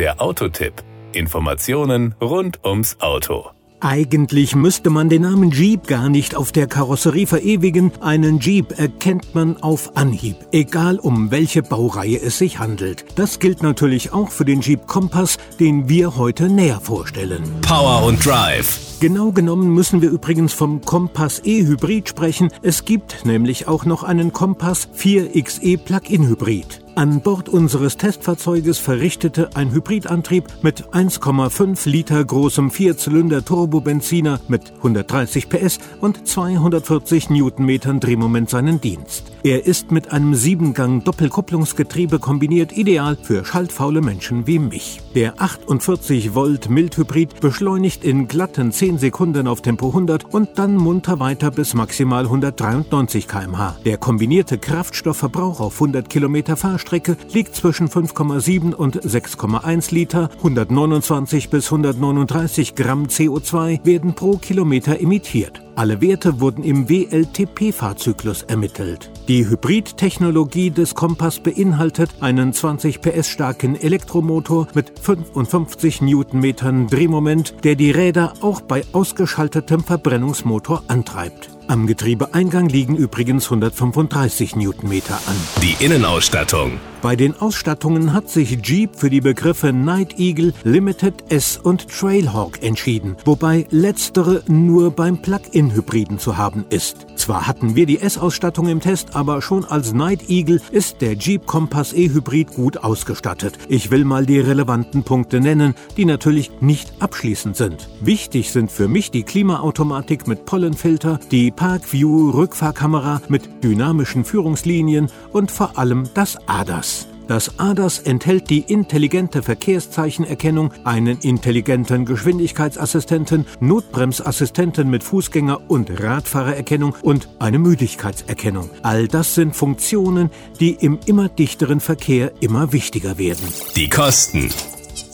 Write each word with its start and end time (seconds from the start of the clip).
Der 0.00 0.18
Autotipp. 0.22 0.72
Informationen 1.12 2.14
rund 2.22 2.64
ums 2.64 2.96
Auto. 3.00 3.50
Eigentlich 3.80 4.56
müsste 4.56 4.88
man 4.88 5.10
den 5.10 5.20
Namen 5.20 5.50
Jeep 5.50 5.86
gar 5.86 6.08
nicht 6.08 6.34
auf 6.34 6.52
der 6.52 6.66
Karosserie 6.68 7.26
verewigen. 7.26 7.92
Einen 8.00 8.38
Jeep 8.38 8.78
erkennt 8.78 9.34
man 9.34 9.58
auf 9.58 9.98
Anhieb, 9.98 10.36
egal 10.52 10.98
um 10.98 11.30
welche 11.30 11.62
Baureihe 11.62 12.18
es 12.18 12.38
sich 12.38 12.58
handelt. 12.58 13.04
Das 13.16 13.40
gilt 13.40 13.62
natürlich 13.62 14.10
auch 14.10 14.30
für 14.30 14.46
den 14.46 14.62
Jeep 14.62 14.86
Compass, 14.86 15.36
den 15.58 15.90
wir 15.90 16.16
heute 16.16 16.48
näher 16.48 16.80
vorstellen. 16.80 17.42
Power 17.60 18.02
und 18.06 18.24
Drive. 18.24 18.89
Genau 19.00 19.32
genommen 19.32 19.72
müssen 19.72 20.02
wir 20.02 20.10
übrigens 20.10 20.52
vom 20.52 20.82
Kompass 20.82 21.40
E-Hybrid 21.42 22.10
sprechen. 22.10 22.50
Es 22.60 22.84
gibt 22.84 23.24
nämlich 23.24 23.66
auch 23.66 23.86
noch 23.86 24.02
einen 24.02 24.34
Kompass 24.34 24.90
4XE 24.94 25.78
Plug-in 25.78 26.28
Hybrid. 26.28 26.82
An 26.96 27.22
Bord 27.22 27.48
unseres 27.48 27.96
Testfahrzeuges 27.96 28.78
verrichtete 28.78 29.56
ein 29.56 29.72
Hybridantrieb 29.72 30.44
mit 30.60 30.88
1,5 30.88 31.88
Liter 31.88 32.22
großem 32.22 32.70
Vierzylinder-Turbobenziner 32.70 34.40
mit 34.48 34.72
130 34.78 35.48
PS 35.48 35.78
und 36.00 36.26
240 36.26 37.30
Newtonmetern 37.30 38.00
Drehmoment 38.00 38.50
seinen 38.50 38.80
Dienst. 38.80 39.32
Er 39.44 39.64
ist 39.64 39.92
mit 39.92 40.12
einem 40.12 40.34
7-Gang-Doppelkupplungsgetriebe 40.34 42.18
kombiniert 42.18 42.76
ideal 42.76 43.16
für 43.16 43.44
schaltfaule 43.46 44.02
Menschen 44.02 44.46
wie 44.46 44.58
mich. 44.58 45.00
Der 45.14 45.40
48 45.40 46.34
Volt 46.34 46.68
Mildhybrid 46.68 47.40
beschleunigt 47.40 48.04
in 48.04 48.28
glatten 48.28 48.72
10 48.72 48.89
Sekunden 48.98 49.46
auf 49.46 49.62
Tempo 49.62 49.88
100 49.88 50.32
und 50.32 50.58
dann 50.58 50.76
munter 50.76 51.20
weiter 51.20 51.50
bis 51.50 51.74
maximal 51.74 52.24
193 52.24 53.28
km/h. 53.28 53.76
Der 53.84 53.98
kombinierte 53.98 54.58
Kraftstoffverbrauch 54.58 55.60
auf 55.60 55.74
100 55.74 56.08
Kilometer 56.08 56.56
Fahrstrecke 56.56 57.16
liegt 57.32 57.54
zwischen 57.54 57.88
5,7 57.88 58.74
und 58.74 59.00
6,1 59.02 59.94
Liter. 59.94 60.30
129 60.38 61.50
bis 61.50 61.66
139 61.66 62.74
Gramm 62.74 63.04
CO2 63.04 63.84
werden 63.84 64.14
pro 64.14 64.36
Kilometer 64.36 65.00
emittiert. 65.00 65.62
Alle 65.76 66.00
Werte 66.00 66.40
wurden 66.40 66.64
im 66.64 66.88
WLTP-Fahrzyklus 66.88 68.42
ermittelt. 68.42 69.10
Die 69.28 69.48
Hybridtechnologie 69.48 70.70
des 70.70 70.94
Kompass 70.94 71.40
beinhaltet 71.40 72.10
einen 72.20 72.52
20 72.52 73.00
PS 73.00 73.28
starken 73.28 73.80
Elektromotor 73.80 74.66
mit 74.74 74.98
55 74.98 76.02
Newtonmetern 76.02 76.88
Drehmoment, 76.88 77.54
der 77.64 77.76
die 77.76 77.90
Räder 77.90 78.34
auch 78.40 78.60
bei 78.60 78.82
ausgeschaltetem 78.92 79.84
Verbrennungsmotor 79.84 80.82
antreibt. 80.88 81.50
Am 81.70 81.86
Getriebeeingang 81.86 82.68
liegen 82.68 82.96
übrigens 82.96 83.44
135 83.44 84.56
Newtonmeter 84.56 85.14
an. 85.14 85.36
Die 85.62 85.84
Innenausstattung. 85.84 86.80
Bei 87.00 87.16
den 87.16 87.40
Ausstattungen 87.40 88.12
hat 88.12 88.28
sich 88.28 88.58
Jeep 88.62 88.94
für 88.94 89.08
die 89.08 89.22
Begriffe 89.22 89.72
Night 89.72 90.18
Eagle, 90.18 90.52
Limited 90.64 91.14
S 91.30 91.56
und 91.56 91.88
Trailhawk 91.88 92.62
entschieden, 92.62 93.16
wobei 93.24 93.66
letztere 93.70 94.42
nur 94.48 94.90
beim 94.90 95.22
Plug-in-Hybriden 95.22 96.18
zu 96.18 96.36
haben 96.36 96.66
ist. 96.68 97.06
Zwar 97.16 97.46
hatten 97.46 97.74
wir 97.74 97.86
die 97.86 98.00
S-Ausstattung 98.00 98.68
im 98.68 98.80
Test, 98.80 99.16
aber 99.16 99.40
schon 99.40 99.64
als 99.64 99.94
Night 99.94 100.28
Eagle 100.28 100.60
ist 100.72 101.00
der 101.00 101.14
Jeep 101.14 101.46
Compass 101.46 101.94
E-Hybrid 101.94 102.48
gut 102.54 102.78
ausgestattet. 102.78 103.56
Ich 103.68 103.90
will 103.90 104.04
mal 104.04 104.26
die 104.26 104.40
relevanten 104.40 105.02
Punkte 105.02 105.40
nennen, 105.40 105.74
die 105.96 106.04
natürlich 106.04 106.50
nicht 106.60 106.92
abschließend 106.98 107.56
sind. 107.56 107.88
Wichtig 108.02 108.50
sind 108.50 108.70
für 108.70 108.88
mich 108.88 109.10
die 109.10 109.22
Klimaautomatik 109.22 110.26
mit 110.26 110.44
Pollenfilter, 110.44 111.18
die 111.30 111.50
Parkview 111.60 112.30
Rückfahrkamera 112.30 113.20
mit 113.28 113.62
dynamischen 113.62 114.24
Führungslinien 114.24 115.10
und 115.30 115.50
vor 115.50 115.76
allem 115.76 116.08
das 116.14 116.38
ADAS. 116.48 117.06
Das 117.28 117.58
ADAS 117.58 117.98
enthält 117.98 118.48
die 118.48 118.60
intelligente 118.60 119.42
Verkehrszeichenerkennung, 119.42 120.72
einen 120.84 121.18
intelligenten 121.18 122.06
Geschwindigkeitsassistenten, 122.06 123.44
Notbremsassistenten 123.60 124.88
mit 124.88 125.04
Fußgänger- 125.04 125.60
und 125.68 126.02
Radfahrererkennung 126.02 126.94
und 127.02 127.28
eine 127.38 127.58
Müdigkeitserkennung. 127.58 128.70
All 128.82 129.06
das 129.06 129.34
sind 129.34 129.54
Funktionen, 129.54 130.30
die 130.60 130.70
im 130.70 130.98
immer 131.04 131.28
dichteren 131.28 131.80
Verkehr 131.80 132.32
immer 132.40 132.72
wichtiger 132.72 133.18
werden. 133.18 133.46
Die 133.76 133.90
Kosten. 133.90 134.48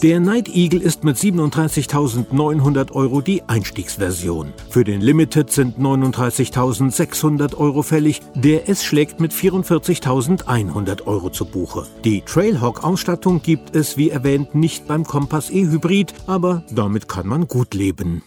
Der 0.03 0.21
Night 0.21 0.51
Eagle 0.55 0.83
ist 0.83 1.05
mit 1.05 1.17
37.900 1.17 2.93
Euro 2.93 3.23
die 3.23 3.43
Einstiegsversion. 3.47 4.53
Für 4.69 4.85
den 4.85 5.01
Limited 5.01 5.51
sind 5.51 5.79
39.600 5.79 7.57
Euro 7.57 7.83
fällig. 7.83 8.21
Der 8.35 8.69
S 8.69 8.85
schlägt 8.85 9.21
mit 9.21 9.33
44.100 9.33 11.07
Euro 11.07 11.31
zu 11.31 11.47
Buche. 11.47 11.87
Die 12.05 12.21
Trailhawk-Ausstattung 12.21 13.41
gibt 13.41 13.75
es, 13.75 13.97
wie 13.97 14.11
erwähnt, 14.11 14.55
nicht 14.55 14.87
beim 14.87 15.05
Kompass 15.05 15.49
E-Hybrid, 15.49 16.13
aber 16.27 16.63
damit 16.71 17.09
kann 17.09 17.27
man 17.27 17.49
gut 17.49 17.73
leben. 17.73 18.23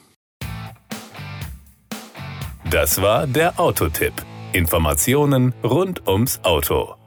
Das 2.72 3.00
war 3.00 3.28
der 3.28 3.60
Autotipp. 3.60 4.14
Informationen 4.54 5.54
rund 5.64 6.08
ums 6.08 6.40
Auto. 6.44 6.99